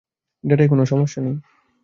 ডেটায় 0.43 0.69
কোনো 0.69 0.83
সমস্যা 0.85 1.19
নেই। 1.21 1.35